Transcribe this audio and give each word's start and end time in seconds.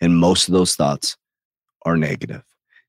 and 0.00 0.18
most 0.18 0.48
of 0.48 0.54
those 0.54 0.74
thoughts 0.74 1.16
are 1.86 1.96
negative. 1.96 2.42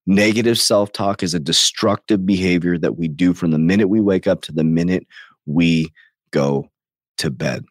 Negative 0.07 0.59
self 0.59 0.91
talk 0.91 1.21
is 1.21 1.35
a 1.35 1.39
destructive 1.39 2.25
behavior 2.25 2.79
that 2.79 2.97
we 2.97 3.07
do 3.07 3.33
from 3.33 3.51
the 3.51 3.59
minute 3.59 3.89
we 3.89 4.01
wake 4.01 4.25
up 4.25 4.41
to 4.41 4.51
the 4.51 4.63
minute 4.63 5.05
we 5.45 5.93
go 6.31 6.67
to 7.19 7.29
bed. 7.29 7.63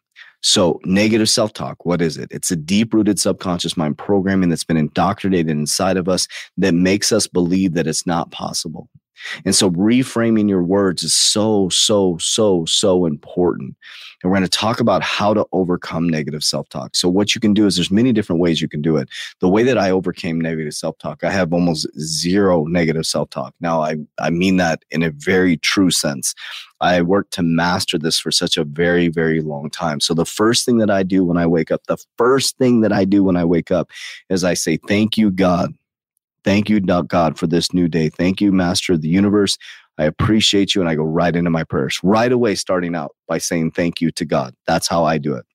So, 0.43 0.81
negative 0.83 1.29
self 1.29 1.53
talk, 1.53 1.85
what 1.85 2.01
is 2.01 2.17
it? 2.17 2.27
It's 2.29 2.51
a 2.51 2.57
deep 2.57 2.93
rooted 2.93 3.17
subconscious 3.17 3.77
mind 3.77 3.97
programming 3.97 4.49
that's 4.49 4.65
been 4.65 4.75
indoctrinated 4.75 5.49
inside 5.49 5.95
of 5.95 6.09
us 6.09 6.27
that 6.57 6.73
makes 6.73 7.13
us 7.13 7.27
believe 7.27 7.73
that 7.73 7.87
it's 7.87 8.05
not 8.05 8.29
possible. 8.31 8.89
And 9.45 9.55
so, 9.55 9.71
reframing 9.71 10.49
your 10.49 10.63
words 10.63 11.03
is 11.03 11.13
so, 11.13 11.69
so, 11.69 12.17
so, 12.19 12.65
so 12.65 13.05
important. 13.05 13.75
And 14.21 14.31
we're 14.31 14.37
going 14.37 14.49
to 14.49 14.57
talk 14.57 14.79
about 14.79 15.03
how 15.03 15.33
to 15.33 15.45
overcome 15.51 16.07
negative 16.07 16.43
self 16.43 16.69
talk. 16.69 16.95
So, 16.95 17.09
what 17.09 17.35
you 17.35 17.41
can 17.41 17.53
do 17.53 17.65
is 17.65 17.75
there's 17.75 17.91
many 17.91 18.13
different 18.13 18.41
ways 18.41 18.61
you 18.61 18.69
can 18.69 18.81
do 18.81 18.97
it. 18.97 19.09
The 19.39 19.49
way 19.49 19.63
that 19.63 19.77
I 19.77 19.91
overcame 19.91 20.39
negative 20.39 20.73
self 20.73 20.97
talk, 20.97 21.23
I 21.23 21.31
have 21.31 21.53
almost 21.53 21.87
zero 21.99 22.65
negative 22.65 23.05
self 23.05 23.29
talk. 23.29 23.53
Now, 23.59 23.81
I, 23.81 23.97
I 24.19 24.29
mean 24.29 24.57
that 24.57 24.83
in 24.91 25.03
a 25.03 25.11
very 25.11 25.57
true 25.57 25.91
sense. 25.91 26.33
I 26.81 27.01
worked 27.01 27.31
to 27.33 27.43
master 27.43 27.97
this 27.97 28.19
for 28.19 28.29
such 28.29 28.57
a 28.57 28.65
very, 28.65 29.07
very 29.07 29.41
long 29.41 29.69
time. 29.69 30.01
So 30.01 30.13
the 30.13 30.25
first 30.25 30.65
thing 30.65 30.79
that 30.79 30.91
I 30.91 31.03
do 31.03 31.23
when 31.23 31.37
I 31.37 31.47
wake 31.47 31.71
up, 31.71 31.81
the 31.87 32.03
first 32.17 32.57
thing 32.57 32.81
that 32.81 32.91
I 32.91 33.05
do 33.05 33.23
when 33.23 33.37
I 33.37 33.45
wake 33.45 33.71
up 33.71 33.89
is 34.29 34.43
I 34.43 34.53
say, 34.53 34.77
Thank 34.77 35.17
you, 35.17 35.31
God. 35.31 35.73
Thank 36.43 36.69
you, 36.69 36.79
God, 36.79 37.37
for 37.37 37.47
this 37.47 37.73
new 37.73 37.87
day. 37.87 38.09
Thank 38.09 38.41
you, 38.41 38.51
Master 38.51 38.93
of 38.93 39.01
the 39.01 39.07
universe. 39.09 39.57
I 39.97 40.05
appreciate 40.05 40.75
you. 40.75 40.81
And 40.81 40.89
I 40.89 40.95
go 40.95 41.03
right 41.03 41.35
into 41.35 41.49
my 41.49 41.63
prayers 41.63 41.99
right 42.03 42.31
away, 42.31 42.55
starting 42.55 42.95
out 42.95 43.15
by 43.27 43.37
saying 43.37 43.71
thank 43.71 44.01
you 44.01 44.11
to 44.11 44.25
God. 44.25 44.55
That's 44.67 44.87
how 44.87 45.03
I 45.05 45.17
do 45.17 45.35
it. 45.35 45.45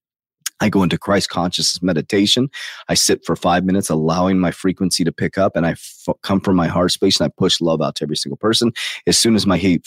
I 0.60 0.68
go 0.68 0.82
into 0.82 0.98
Christ 0.98 1.30
consciousness 1.30 1.82
meditation. 1.82 2.50
I 2.88 2.94
sit 2.94 3.24
for 3.24 3.36
five 3.36 3.64
minutes, 3.64 3.90
allowing 3.90 4.38
my 4.38 4.50
frequency 4.50 5.04
to 5.04 5.12
pick 5.12 5.38
up, 5.38 5.56
and 5.56 5.66
I 5.66 5.72
f- 5.72 6.08
come 6.22 6.40
from 6.40 6.56
my 6.56 6.68
heart 6.68 6.92
space 6.92 7.20
and 7.20 7.26
I 7.26 7.32
push 7.36 7.60
love 7.60 7.80
out 7.80 7.96
to 7.96 8.04
every 8.04 8.16
single 8.16 8.36
person. 8.36 8.72
As 9.06 9.18
soon 9.18 9.34
as 9.34 9.46
my 9.46 9.58
feet, 9.58 9.86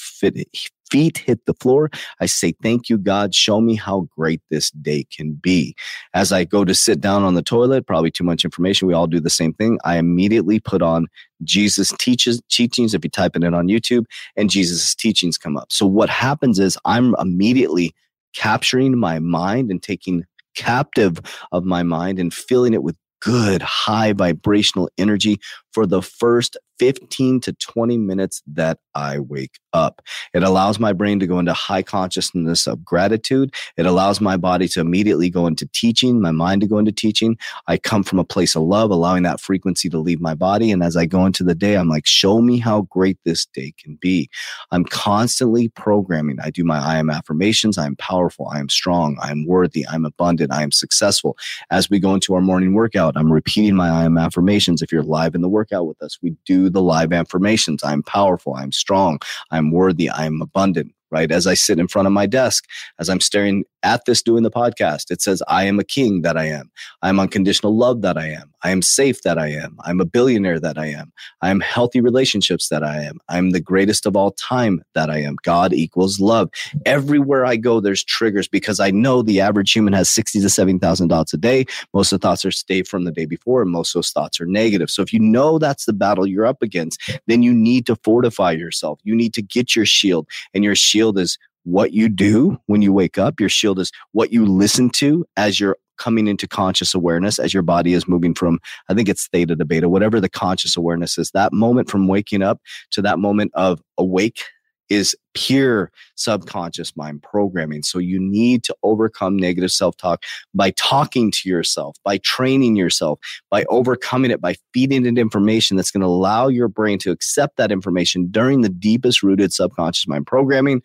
feet 0.92 1.18
hit 1.18 1.46
the 1.46 1.54
floor, 1.56 1.90
I 2.20 2.26
say, 2.26 2.54
Thank 2.62 2.90
you, 2.90 2.98
God. 2.98 3.34
Show 3.34 3.62
me 3.62 3.76
how 3.76 4.08
great 4.16 4.42
this 4.50 4.72
day 4.72 5.06
can 5.16 5.34
be. 5.34 5.76
As 6.14 6.32
I 6.32 6.44
go 6.44 6.66
to 6.66 6.76
sit 6.76 7.02
down 7.02 7.24
on 7.24 7.34
the 7.34 7.42
toilet, 7.42 7.88
probably 7.88 8.12
too 8.12 8.24
much 8.24 8.46
information. 8.46 8.88
We 8.88 8.94
all 8.94 9.08
do 9.08 9.20
the 9.20 9.30
same 9.30 9.54
thing. 9.54 9.80
I 9.84 9.98
immediately 9.98 10.60
put 10.60 10.82
on 10.82 11.08
Jesus 11.44 11.94
teaches 11.98 12.42
teachings. 12.50 12.94
If 12.94 13.04
you 13.04 13.10
type 13.10 13.36
it 13.36 13.44
in 13.44 13.54
on 13.54 13.68
YouTube, 13.68 14.06
and 14.36 14.50
Jesus' 14.50 14.94
teachings 14.94 15.38
come 15.38 15.58
up. 15.58 15.72
So 15.72 15.86
what 15.86 16.10
happens 16.10 16.60
is 16.60 16.78
I'm 16.86 17.16
immediately 17.20 17.96
capturing 18.34 18.98
my 18.98 19.20
mind 19.20 19.72
and 19.72 19.82
taking 19.82 20.26
captive 20.56 21.20
of 21.52 21.64
my 21.64 21.84
mind 21.84 22.20
and 22.20 22.34
filling 22.34 22.74
it 22.74 22.84
with 22.84 22.96
good 23.22 23.62
high 23.62 24.14
vibrational 24.14 24.90
energy 24.98 25.40
for 25.72 25.86
the 25.86 26.02
first 26.02 26.58
15 26.80 27.40
to 27.42 27.54
20 27.54 28.00
minutes 28.00 28.42
that 28.48 28.80
I 28.96 29.20
wake 29.20 29.60
up. 29.72 30.02
It 30.34 30.42
allows 30.42 30.80
my 30.80 30.94
brain 30.94 31.20
to 31.20 31.28
go 31.28 31.38
into 31.38 31.54
high 31.54 31.84
consciousness 31.84 32.66
of 32.66 32.84
gratitude. 32.84 33.54
It 33.78 33.86
allows 33.86 34.20
my 34.20 34.36
body 34.36 34.68
to 34.70 34.80
immediately 34.80 35.30
go 35.30 35.46
into 35.46 35.68
teaching, 35.68 36.22
my 36.22 36.32
mind 36.32 36.62
to 36.62 36.68
go 36.68 36.80
into 36.80 36.92
teaching. 36.92 37.38
I 37.68 37.78
come 37.78 38.02
from 38.02 38.18
a 38.18 38.24
place 38.24 38.56
of 38.56 38.64
love, 38.64 38.90
allowing 38.90 39.22
that 39.24 39.40
frequency 39.40 39.90
to 39.90 40.00
leave 40.00 40.20
my 40.20 40.34
body. 40.34 40.72
And 40.72 40.82
as 40.82 40.98
I 40.98 41.06
go 41.06 41.24
into 41.24 41.44
the 41.44 41.54
day, 41.54 41.78
I'm 41.78 41.88
like, 41.88 42.08
show 42.08 42.42
me 42.42 42.58
how 42.58 42.82
great 42.84 43.20
this 43.26 43.46
day 43.46 43.74
can 43.78 44.00
be. 44.02 44.28
I'm 44.72 44.84
constantly 44.84 45.70
programming. 45.70 46.40
I 46.42 46.50
do 46.50 46.64
my 46.64 46.80
I 46.80 46.98
am 46.98 47.12
affirmations. 47.12 47.78
I 47.78 47.86
am 47.86 47.96
powerful. 47.98 48.50
I 48.52 48.60
am 48.60 48.70
strong. 48.70 49.20
I 49.22 49.30
am 49.30 49.46
worthy. 49.46 49.86
I'm 49.88 50.04
abundant. 50.04 50.52
I 50.52 50.64
am 50.64 50.72
successful. 50.72 51.38
As 51.70 51.92
we 51.92 52.00
go 52.00 52.16
into 52.16 52.34
our 52.34 52.42
morning 52.42 52.74
workout, 52.74 53.16
I'm 53.16 53.32
repeating 53.32 53.76
my 53.76 53.90
I 53.90 54.04
am 54.04 54.18
affirmations. 54.18 54.82
If 54.82 54.92
you're 54.92 55.04
live 55.04 55.36
in 55.36 55.42
the 55.42 55.50
workout 55.50 55.61
with 55.86 56.02
us, 56.02 56.18
we 56.22 56.36
do 56.46 56.70
the 56.70 56.82
live 56.82 57.14
affirmations. 57.14 57.84
I'm 57.84 58.04
powerful. 58.04 58.56
I'm 58.56 58.72
strong. 58.72 59.20
I'm 59.52 59.72
worthy. 59.72 60.10
I'm 60.10 60.42
abundant. 60.42 60.94
Right? 61.12 61.32
As 61.32 61.48
I 61.48 61.54
sit 61.54 61.80
in 61.80 61.88
front 61.88 62.08
of 62.08 62.14
my 62.14 62.26
desk, 62.26 62.66
as 63.00 63.10
I'm 63.10 63.20
staring 63.20 63.66
at 63.84 64.06
this 64.06 64.22
doing 64.22 64.44
the 64.44 64.52
podcast, 64.52 65.10
it 65.10 65.22
says, 65.22 65.42
I 65.48 65.66
am 65.66 65.80
a 65.80 65.84
king 65.84 66.22
that 66.22 66.38
I 66.38 66.46
am. 66.46 66.72
I 67.02 67.10
am 67.10 67.20
unconditional 67.20 67.76
love 67.76 68.02
that 68.02 68.18
I 68.18 68.28
am. 68.28 68.54
I 68.64 68.70
am 68.70 68.84
safe 68.84 69.24
that 69.24 69.40
I 69.40 69.48
am. 69.48 69.78
I'm 69.84 70.00
a 70.00 70.06
billionaire 70.06 70.60
that 70.60 70.78
I 70.78 70.86
am. 70.88 71.12
I 71.42 71.50
am 71.50 71.60
healthy 71.60 72.00
relationships 72.00 72.70
that 72.70 72.84
I 72.84 73.02
am. 73.02 73.20
I'm 73.28 73.50
the 73.50 73.60
greatest 73.60 74.06
of 74.06 74.16
all 74.16 74.32
time 74.32 74.84
that 74.94 75.10
I 75.10 75.18
am. 75.18 75.36
God 75.42 75.74
equals 75.74 76.20
love. 76.20 76.52
Everywhere 76.86 77.44
I 77.44 77.56
go, 77.56 77.80
there's 77.80 78.04
triggers 78.04 78.48
because 78.48 78.80
I 78.80 78.92
know 78.92 79.24
the 79.24 79.42
average 79.42 79.72
human 79.72 79.94
has 79.94 80.10
60 80.10 80.42
to 80.42 80.50
70,000 80.50 81.10
thoughts 81.10 81.34
a 81.34 81.38
day. 81.38 81.66
Most 81.94 82.12
of 82.12 82.20
the 82.20 82.28
thoughts 82.28 82.46
are 82.46 82.52
stayed 82.52 82.88
from 82.88 83.06
the 83.06 83.12
day 83.12 83.26
before, 83.26 83.64
and 83.64 83.72
most 83.72 83.96
of 83.96 84.00
those 84.00 84.12
thoughts 84.12 84.40
are 84.40 84.46
negative. 84.46 84.92
So 84.92 85.02
if 85.02 85.12
you 85.12 85.20
know 85.20 85.58
that's 85.58 85.86
the 85.86 85.94
battle 85.94 86.28
you're 86.28 86.46
up 86.46 86.62
against, 86.62 87.02
then 87.26 87.42
you 87.42 87.54
need 87.54 87.88
to 87.88 87.96
fortify 87.96 88.52
yourself. 88.52 89.00
You 89.04 89.16
need 89.16 89.34
to 89.34 89.42
get 89.42 89.76
your 89.76 89.88
shield, 89.88 90.28
and 90.54 90.64
your 90.64 90.76
shield 90.76 91.01
is 91.18 91.38
what 91.64 91.92
you 91.94 92.10
do 92.10 92.58
when 92.66 92.82
you 92.82 92.92
wake 92.94 93.18
up. 93.18 93.40
Your 93.40 93.50
shield 93.50 93.80
is 93.80 93.92
what 94.12 94.32
you 94.32 94.46
listen 94.46 94.90
to 94.92 95.26
as 95.38 95.60
you're 95.60 95.78
coming 95.98 96.28
into 96.28 96.48
conscious 96.48 96.96
awareness, 96.96 97.38
as 97.38 97.54
your 97.54 97.62
body 97.62 97.94
is 97.94 98.08
moving 98.08 98.34
from, 98.34 98.60
I 98.90 98.96
think 98.96 99.08
it's 99.08 99.28
theta 99.28 99.56
to 99.56 99.66
beta, 99.66 99.88
whatever 99.88 100.20
the 100.20 100.30
conscious 100.30 100.76
awareness 100.76 101.18
is. 101.20 101.30
That 101.32 101.54
moment 101.54 101.90
from 101.90 102.08
waking 102.08 102.42
up 102.42 102.60
to 102.92 103.04
that 103.04 103.20
moment 103.20 103.52
of 103.54 103.82
awake 104.00 104.44
is 104.92 105.16
pure 105.34 105.92
subconscious 106.16 106.96
mind 106.98 107.24
programming. 107.24 107.82
So 107.82 107.98
you 107.98 108.20
need 108.20 108.64
to 108.66 108.76
overcome 108.84 109.38
negative 109.38 109.72
self 109.72 109.96
talk 109.96 110.24
by 110.54 110.72
talking 110.72 111.32
to 111.32 111.50
yourself, 111.50 111.96
by 112.04 112.18
training 112.20 112.76
yourself, 112.76 113.20
by 113.50 113.64
overcoming 113.70 114.32
it, 114.32 114.42
by 114.42 114.56
feeding 114.74 115.06
it 115.06 115.18
information 115.18 115.78
that's 115.78 115.92
going 115.92 116.02
to 116.02 116.08
allow 116.08 116.48
your 116.48 116.68
brain 116.68 117.00
to 117.00 117.12
accept 117.12 117.58
that 117.58 117.72
information 117.72 118.28
during 118.30 118.62
the 118.62 118.70
deepest 118.70 119.24
rooted 119.24 119.54
subconscious 119.54 120.08
mind 120.08 120.28
programming 120.28 120.82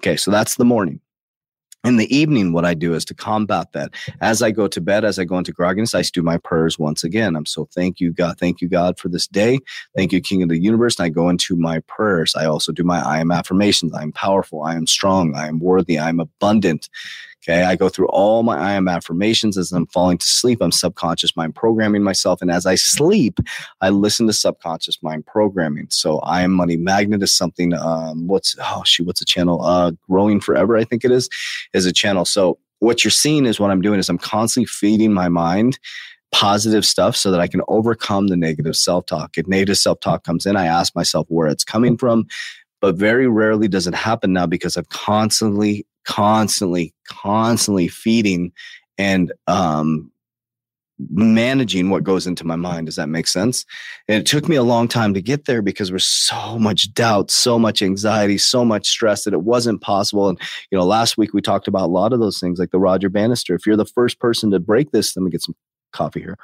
Okay, 0.00 0.16
so 0.16 0.30
that's 0.30 0.56
the 0.56 0.64
morning. 0.64 1.00
In 1.84 1.96
the 1.96 2.14
evening, 2.14 2.52
what 2.52 2.64
I 2.64 2.74
do 2.74 2.94
is 2.94 3.04
to 3.06 3.14
combat 3.14 3.72
that. 3.72 3.94
As 4.20 4.42
I 4.42 4.50
go 4.50 4.66
to 4.66 4.80
bed, 4.80 5.04
as 5.04 5.18
I 5.18 5.24
go 5.24 5.38
into 5.38 5.54
grogginess, 5.54 5.94
I 5.94 6.02
do 6.02 6.22
my 6.22 6.36
prayers 6.36 6.76
once 6.76 7.04
again. 7.04 7.36
I'm 7.36 7.46
so 7.46 7.68
thank 7.72 8.00
you, 8.00 8.12
God. 8.12 8.36
Thank 8.38 8.60
you, 8.60 8.68
God, 8.68 8.98
for 8.98 9.08
this 9.08 9.28
day. 9.28 9.60
Thank 9.96 10.12
you, 10.12 10.20
King 10.20 10.42
of 10.42 10.48
the 10.48 10.58
universe. 10.58 10.98
And 10.98 11.06
I 11.06 11.08
go 11.08 11.28
into 11.28 11.54
my 11.56 11.78
prayers. 11.86 12.34
I 12.34 12.46
also 12.46 12.72
do 12.72 12.82
my 12.82 13.00
I 13.00 13.20
am 13.20 13.30
affirmations. 13.30 13.94
I 13.94 14.02
am 14.02 14.12
powerful. 14.12 14.62
I 14.62 14.74
am 14.74 14.88
strong. 14.88 15.36
I 15.36 15.46
am 15.46 15.60
worthy. 15.60 15.98
I 15.98 16.08
am 16.08 16.18
abundant. 16.18 16.88
Okay. 17.48 17.62
I 17.62 17.76
go 17.76 17.88
through 17.88 18.08
all 18.08 18.42
my 18.42 18.58
I 18.58 18.72
am 18.72 18.88
affirmations 18.88 19.56
as 19.56 19.72
I'm 19.72 19.86
falling 19.86 20.18
to 20.18 20.26
sleep. 20.26 20.58
I'm 20.60 20.70
subconscious 20.70 21.34
mind 21.34 21.54
programming 21.54 22.02
myself. 22.02 22.42
And 22.42 22.50
as 22.50 22.66
I 22.66 22.74
sleep, 22.74 23.40
I 23.80 23.88
listen 23.88 24.26
to 24.26 24.34
subconscious 24.34 25.02
mind 25.02 25.24
programming. 25.24 25.86
So 25.88 26.18
I 26.18 26.42
am 26.42 26.52
money 26.52 26.76
magnet 26.76 27.22
is 27.22 27.32
something, 27.32 27.72
um, 27.72 28.26
what's, 28.26 28.54
oh, 28.60 28.82
shoot, 28.84 29.06
what's 29.06 29.22
a 29.22 29.24
channel? 29.24 29.62
Uh, 29.62 29.92
growing 30.10 30.40
forever, 30.40 30.76
I 30.76 30.84
think 30.84 31.06
it 31.06 31.10
is, 31.10 31.30
is 31.72 31.86
a 31.86 31.92
channel. 31.92 32.26
So 32.26 32.58
what 32.80 33.02
you're 33.02 33.10
seeing 33.10 33.46
is 33.46 33.58
what 33.58 33.70
I'm 33.70 33.80
doing 33.80 33.98
is 33.98 34.10
I'm 34.10 34.18
constantly 34.18 34.66
feeding 34.66 35.14
my 35.14 35.28
mind 35.30 35.78
positive 36.32 36.84
stuff 36.84 37.16
so 37.16 37.30
that 37.30 37.40
I 37.40 37.46
can 37.46 37.62
overcome 37.68 38.26
the 38.26 38.36
negative 38.36 38.76
self 38.76 39.06
talk. 39.06 39.38
If 39.38 39.48
negative 39.48 39.78
self 39.78 40.00
talk 40.00 40.22
comes 40.22 40.44
in, 40.44 40.56
I 40.56 40.66
ask 40.66 40.94
myself 40.94 41.26
where 41.30 41.48
it's 41.48 41.64
coming 41.64 41.96
from. 41.96 42.26
But 42.80 42.96
very 42.96 43.26
rarely 43.26 43.68
does 43.68 43.86
it 43.86 43.94
happen 43.94 44.34
now 44.34 44.46
because 44.46 44.76
I've 44.76 44.90
constantly 44.90 45.86
constantly, 46.08 46.94
constantly 47.06 47.86
feeding 47.86 48.50
and 48.96 49.30
um, 49.46 50.10
managing 50.98 51.90
what 51.90 52.02
goes 52.02 52.26
into 52.26 52.46
my 52.46 52.56
mind. 52.56 52.86
Does 52.86 52.96
that 52.96 53.10
make 53.10 53.28
sense? 53.28 53.64
And 54.08 54.18
it 54.18 54.26
took 54.26 54.48
me 54.48 54.56
a 54.56 54.62
long 54.62 54.88
time 54.88 55.12
to 55.14 55.22
get 55.22 55.44
there 55.44 55.60
because 55.62 55.90
there's 55.90 56.06
so 56.06 56.58
much 56.58 56.92
doubt, 56.94 57.30
so 57.30 57.58
much 57.58 57.82
anxiety, 57.82 58.38
so 58.38 58.64
much 58.64 58.88
stress 58.88 59.24
that 59.24 59.34
it 59.34 59.42
wasn't 59.42 59.82
possible. 59.82 60.28
And, 60.28 60.40
you 60.70 60.78
know, 60.78 60.84
last 60.84 61.18
week 61.18 61.34
we 61.34 61.42
talked 61.42 61.68
about 61.68 61.84
a 61.84 61.92
lot 61.92 62.14
of 62.14 62.20
those 62.20 62.40
things 62.40 62.58
like 62.58 62.70
the 62.70 62.80
Roger 62.80 63.10
Bannister. 63.10 63.54
If 63.54 63.66
you're 63.66 63.76
the 63.76 63.84
first 63.84 64.18
person 64.18 64.50
to 64.50 64.58
break 64.58 64.90
this, 64.90 65.14
let 65.14 65.22
me 65.22 65.30
get 65.30 65.42
some 65.42 65.54
coffee 65.92 66.20
here 66.20 66.38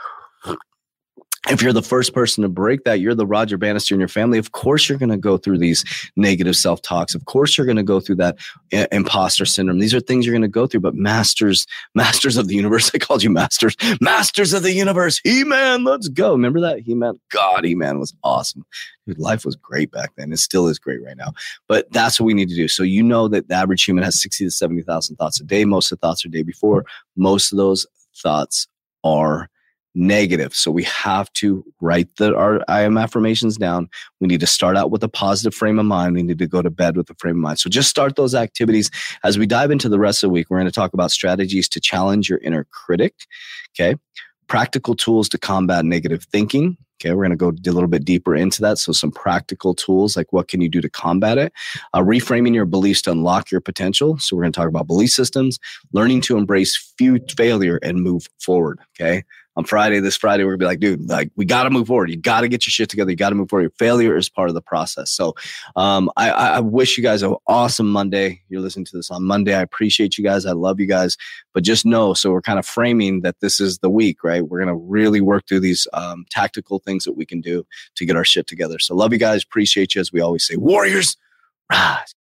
if 1.51 1.61
you're 1.61 1.73
the 1.73 1.83
first 1.83 2.15
person 2.15 2.43
to 2.43 2.49
break 2.49 2.85
that, 2.85 3.01
you're 3.01 3.15
the 3.15 3.27
Roger 3.27 3.59
Bannister 3.59 3.95
in 3.95 4.01
your 4.01 4.09
family. 4.09 4.39
Of 4.39 4.53
course, 4.53 4.89
you're 4.89 4.99
going 4.99 5.11
to 5.11 5.17
go 5.17 5.37
through 5.37 5.59
these 5.59 5.85
negative 6.17 6.57
self 6.57 6.81
talks. 6.81 7.15
Of 7.15 7.27
course, 7.27 7.57
you're 7.57 7.67
going 7.67 7.77
to 7.77 7.83
go 7.83 8.01
through 8.01 8.17
that 8.17 8.37
I- 8.73 8.89
imposter 8.93 9.45
syndrome. 9.45 9.79
These 9.79 9.95
are 9.95 10.01
things 10.01 10.25
you're 10.25 10.33
going 10.33 10.43
to 10.43 10.49
go 10.49 10.67
through. 10.67 10.81
But 10.81 10.95
masters, 10.95 11.67
masters 11.95 12.37
of 12.37 12.49
the 12.49 12.55
universe, 12.55 12.91
I 12.95 12.99
called 12.99 13.23
you 13.23 13.31
masters, 13.31 13.77
masters 14.01 14.53
of 14.53 14.63
the 14.63 14.73
universe. 14.73 15.21
He 15.23 15.45
Man, 15.45 15.85
let's 15.85 16.09
go. 16.09 16.33
Remember 16.33 16.61
that 16.61 16.81
He 16.81 16.95
Man? 16.95 17.21
God, 17.31 17.65
He 17.65 17.75
Man 17.75 17.99
was 17.99 18.15
awesome. 18.25 18.65
Dude, 19.07 19.19
life 19.19 19.45
was 19.45 19.57
great 19.57 19.91
back 19.91 20.13
then. 20.17 20.33
It 20.33 20.39
still 20.39 20.67
is 20.67 20.79
great 20.79 21.03
right 21.05 21.17
now. 21.17 21.35
But 21.69 21.91
that's 21.93 22.19
what 22.19 22.27
we 22.27 22.35
need 22.35 22.49
to 22.49 22.55
do. 22.55 22.69
So 22.69 22.83
you 22.83 23.03
know 23.03 23.29
that 23.29 23.49
the 23.49 23.55
average 23.55 23.85
human 23.85 24.03
has 24.03 24.21
sixty 24.21 24.45
to 24.45 24.51
seventy 24.51 24.83
thousand 24.83 25.17
thoughts 25.17 25.41
a 25.41 25.45
day. 25.45 25.65
Most 25.67 25.93
of 25.93 26.01
the 26.01 26.07
thoughts 26.07 26.25
are 26.25 26.31
day 26.31 26.43
before. 26.43 26.87
Most 27.17 27.53
of 27.53 27.59
those 27.59 27.87
thoughts 28.17 28.67
are 29.03 29.51
negative. 29.95 30.55
So 30.55 30.71
we 30.71 30.83
have 30.85 31.33
to 31.35 31.65
write 31.81 32.09
the 32.17 32.35
our 32.35 32.63
I 32.69 32.83
am 32.83 32.99
affirmations 32.99 33.57
down. 33.57 33.89
We 34.21 34.27
need 34.27 34.41
to 34.41 34.47
start 34.47 34.77
out 34.77 34.91
with 34.91 35.03
a 35.03 35.09
positive 35.09 35.55
frame 35.55 35.79
of 35.79 35.87
mind. 35.87 36.15
We 36.15 36.23
need 36.23 36.39
to 36.39 36.47
go 36.47 36.63
to 36.63 36.71
bed 36.71 36.97
with 36.97 37.09
a 37.11 37.15
frame 37.15 37.37
of 37.37 37.43
mind. 37.43 37.59
So 37.61 37.71
just 37.71 37.91
start 37.91 38.17
those 38.17 38.35
activities. 38.35 38.91
As 39.23 39.39
we 39.39 39.47
dive 39.47 39.71
into 39.71 39.89
the 39.89 39.99
rest 39.99 40.23
of 40.23 40.29
the 40.29 40.33
week, 40.33 40.51
we're 40.51 40.59
going 40.59 40.67
to 40.67 40.73
talk 40.73 40.95
about 40.95 41.11
strategies 41.11 41.69
to 41.71 41.81
challenge 41.81 42.29
your 42.29 42.39
inner 42.39 42.65
critic. 42.71 43.15
Okay. 43.75 43.97
Practical 44.47 44.95
tools 44.95 45.29
to 45.31 45.39
combat 45.39 45.85
negative 45.85 46.25
thinking. 46.25 46.77
Okay, 47.01 47.13
we're 47.13 47.27
going 47.27 47.31
to 47.31 47.37
go 47.37 47.49
a 47.49 47.73
little 47.73 47.89
bit 47.89 48.05
deeper 48.05 48.37
into 48.37 48.63
that. 48.63 48.79
So, 48.79 48.93
some 48.93 49.11
practical 49.11 49.75
tools 49.75 50.17
like 50.17 50.33
what 50.33 50.49
can 50.49 50.61
you 50.61 50.69
do 50.69 50.81
to 50.81 50.89
combat 50.89 51.39
it? 51.39 51.53
Uh, 51.93 52.01
reframing 52.01 52.55
your 52.55 52.67
beliefs 52.67 53.03
to 53.03 53.11
unlock 53.11 53.51
your 53.51 53.61
potential. 53.61 54.17
So, 54.19 54.37
we're 54.37 54.43
going 54.43 54.53
to 54.53 54.61
talk 54.61 54.69
about 54.69 54.87
belief 54.87 55.11
systems, 55.11 55.59
learning 55.93 56.21
to 56.23 56.39
embrace 56.39 56.95
failure 57.37 57.79
and 57.83 58.03
move 58.03 58.29
forward. 58.39 58.79
Okay, 58.95 59.25
on 59.57 59.65
Friday, 59.65 60.01
this 60.01 60.17
Friday, 60.17 60.45
we're 60.45 60.53
gonna 60.53 60.59
be 60.59 60.65
like, 60.65 60.81
dude, 60.81 61.09
like 61.09 61.31
we 61.37 61.45
got 61.45 61.65
to 61.65 61.71
move 61.71 61.87
forward. 61.87 62.11
You 62.11 62.17
got 62.17 62.41
to 62.41 62.49
get 62.49 62.67
your 62.67 62.73
shit 62.73 62.89
together. 62.89 63.11
You 63.11 63.17
got 63.17 63.31
to 63.31 63.35
move 63.35 63.49
forward. 63.49 63.73
Failure 63.79 64.17
is 64.17 64.29
part 64.29 64.49
of 64.49 64.55
the 64.55 64.63
process. 64.63 65.11
So, 65.11 65.35
um, 65.77 66.11
I, 66.17 66.31
I 66.31 66.61
wish 66.61 66.97
you 66.97 67.03
guys 67.03 67.23
an 67.23 67.37
awesome 67.47 67.91
Monday. 67.91 68.43
You're 68.49 68.61
listening 68.61 68.85
to 68.87 68.97
this 68.97 69.11
on 69.11 69.25
Monday. 69.25 69.55
I 69.55 69.63
appreciate 69.63 70.19
you 70.19 70.25
guys. 70.25 70.47
I 70.47 70.53
love 70.53 70.81
you 70.81 70.87
guys. 70.87 71.17
But 71.53 71.63
just 71.63 71.87
know, 71.87 72.15
so 72.15 72.33
we're 72.33 72.43
kind 72.43 72.59
of 72.59 72.67
framing 72.67 73.21
that 73.21 73.41
this 73.41 73.61
is 73.61 73.79
the 73.79 73.91
week, 73.91 74.25
right? 74.25 74.47
We're 74.47 74.61
gonna 74.61 74.77
really 74.77 75.21
work 75.21 75.47
through 75.49 75.61
these 75.61 75.87
um, 75.93 76.25
tactical 76.31 76.81
things 76.81 77.05
that 77.05 77.13
we 77.13 77.25
can 77.25 77.41
do 77.41 77.65
to 77.97 78.05
get 78.05 78.17
our 78.17 78.25
shit 78.25 78.47
together. 78.47 78.79
So, 78.79 78.95
love 78.95 79.13
you 79.13 79.19
guys. 79.19 79.45
Appreciate 79.45 79.95
you. 79.95 80.01
As 80.01 80.13
we 80.13 80.21
always 80.21 80.47
say, 80.47 80.57
Warriors, 80.57 81.17
rise. 81.71 82.15